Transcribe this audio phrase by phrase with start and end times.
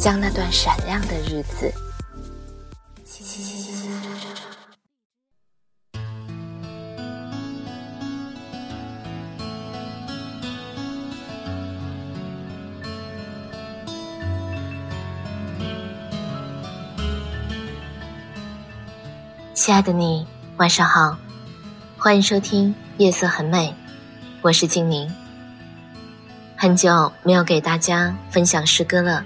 [0.00, 1.70] 将那段闪亮的日子。
[19.52, 20.26] 亲爱的你，
[20.56, 21.18] 晚上好，
[21.98, 23.68] 欢迎收听《夜色很美》，
[24.40, 25.14] 我是静宁。
[26.56, 29.22] 很久没有给大家分享诗歌了，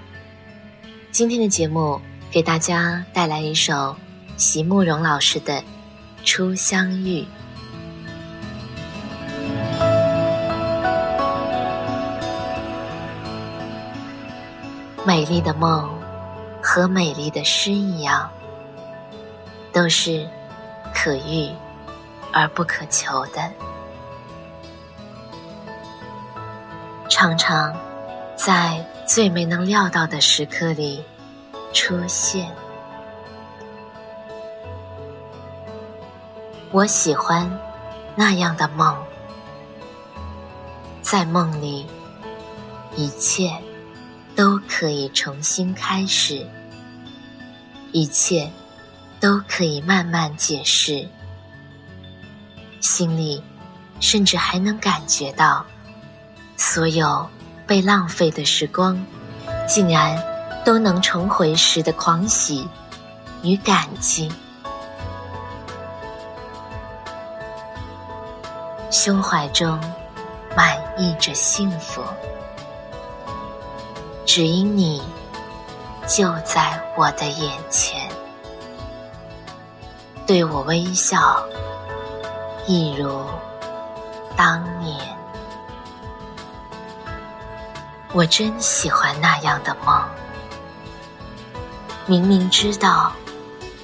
[1.17, 3.95] 今天的节目给大家带来一首
[4.35, 5.53] 席慕容老师的
[6.25, 7.21] 《初相遇》。
[15.05, 15.89] 美丽的梦
[16.61, 18.29] 和美丽的诗一样。
[19.71, 20.27] 都是
[20.93, 21.49] 可遇
[22.33, 23.49] 而不可求的，
[27.09, 27.73] 常常
[28.35, 31.03] 在最没能料到的时刻里
[31.73, 32.51] 出现。
[36.71, 37.49] 我喜欢
[38.15, 38.95] 那样的梦，
[41.01, 41.85] 在梦里，
[42.95, 43.51] 一切
[44.35, 46.45] 都可以重新开始，
[47.91, 48.51] 一切。
[49.17, 51.07] 都可以慢慢解释，
[52.79, 53.41] 心里
[53.99, 55.65] 甚至还能感觉到，
[56.57, 57.27] 所有
[57.67, 59.03] 被浪费的时光，
[59.67, 60.17] 竟然
[60.63, 62.67] 都能重回时的狂喜
[63.41, 64.31] 与感激。
[68.91, 69.79] 胸怀中
[70.55, 72.01] 满溢着幸福，
[74.25, 75.01] 只因你
[76.07, 78.09] 就在我的眼前。
[80.25, 81.43] 对我微笑，
[82.65, 83.21] 一如
[84.35, 84.97] 当年。
[88.15, 90.01] 我真喜欢那样的梦。
[92.05, 93.11] 明明知道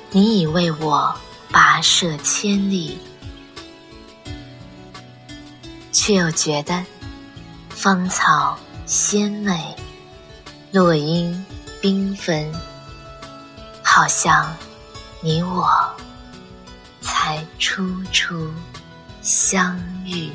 [0.10, 1.14] 你已为我
[1.52, 2.98] 跋涉千里，
[5.92, 6.82] 却又觉得
[7.68, 9.76] 芳草鲜美，
[10.72, 11.46] 落英
[11.82, 12.50] 缤纷，
[13.84, 14.56] 好像
[15.20, 15.70] 你我。
[17.02, 18.50] 才初初
[19.22, 20.32] 相遇。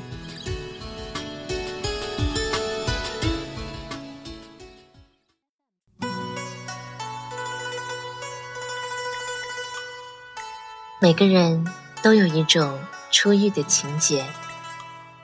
[10.98, 11.66] 每个人
[12.02, 12.80] 都有一种
[13.10, 14.24] 初遇的情节，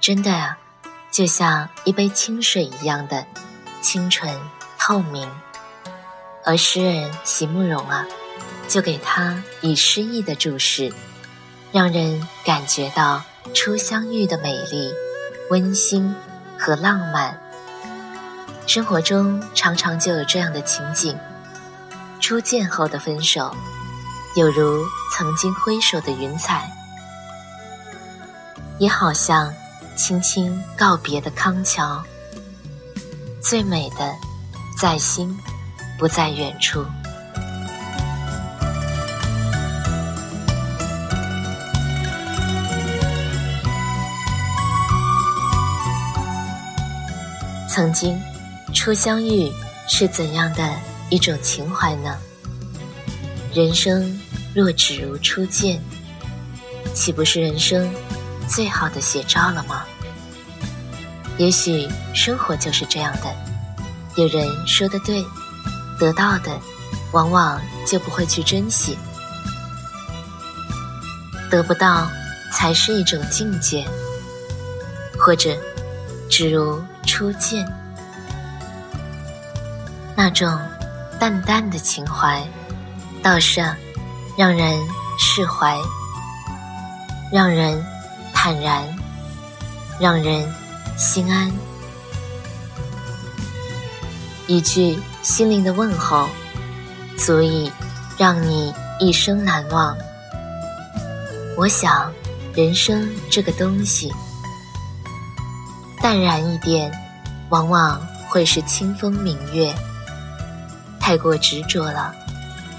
[0.01, 0.59] 真的啊，
[1.11, 3.25] 就像一杯清水一样的
[3.81, 4.39] 清纯
[4.79, 5.27] 透明。
[6.45, 8.07] 而诗人席慕容啊，
[8.69, 10.93] 就给他以诗意的注释。
[11.73, 13.23] 让人感觉到
[13.55, 14.93] 初相遇的美丽、
[15.49, 16.15] 温馨
[16.59, 17.41] 和浪漫。
[18.67, 21.19] 生活中常常就有这样的情景：
[22.21, 23.57] 初见后的分手，
[24.37, 24.85] 有如
[25.15, 26.67] 曾经挥手的云彩，
[28.79, 29.53] 也好像
[29.95, 32.03] 轻轻告别的康桥。
[33.39, 34.15] 最美的，
[34.81, 35.39] 在心，
[35.99, 36.83] 不在远处。
[47.69, 48.19] 曾经，
[48.73, 49.53] 初相遇
[49.87, 50.75] 是怎样的
[51.11, 52.17] 一种情怀呢？
[53.55, 54.19] 人生
[54.55, 55.81] 若只如初见，
[56.95, 57.93] 岂不是人生
[58.49, 59.85] 最好的写照了吗？
[61.39, 63.35] 也许生活就是这样的。
[64.17, 65.25] 有人说的对，
[65.99, 66.61] 得到的
[67.13, 68.99] 往往就不会去珍惜，
[71.51, 72.11] 得不到
[72.53, 73.87] 才是一种境界，
[75.19, 75.57] 或者。
[76.35, 77.71] 只如初见，
[80.17, 80.59] 那种
[81.21, 82.43] 淡淡的情怀，
[83.23, 83.61] 倒是
[84.43, 84.77] 让人
[85.17, 85.79] 释怀，
[87.31, 87.81] 让人
[88.35, 88.83] 坦然，
[90.01, 90.53] 让人
[90.99, 91.49] 心安。
[94.49, 96.29] 一句心灵的问候，
[97.17, 97.71] 足以
[98.19, 99.97] 让你一生难忘。
[101.57, 102.13] 我想，
[102.53, 104.13] 人生这个东西。
[106.01, 106.91] 淡然一点，
[107.51, 109.73] 往往会是清风明月；
[110.99, 112.13] 太过执着了，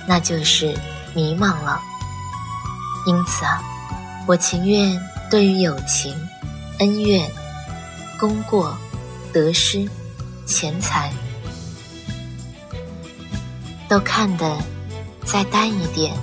[0.06, 0.78] 那就是
[1.14, 1.82] 迷茫了。
[3.06, 3.62] 因此啊，
[4.28, 5.00] 我情愿
[5.30, 6.16] 对于友情、
[6.80, 7.30] 恩怨、
[8.18, 8.78] 功过、
[9.34, 9.90] 得失、
[10.46, 11.12] 钱财，
[13.90, 14.58] 都看得
[15.26, 16.16] 再淡一点，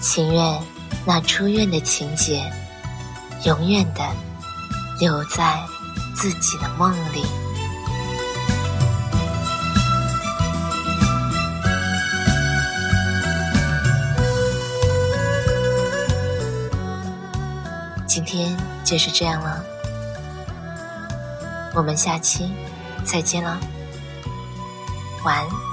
[0.00, 0.62] 情愿
[1.04, 2.50] 那出院的情节，
[3.44, 4.02] 永远的
[4.98, 5.62] 留在
[6.16, 7.24] 自己的梦里。
[18.90, 19.64] 就是这样了，
[21.76, 22.52] 我们下期
[23.04, 23.56] 再见了，
[25.24, 25.69] 晚安。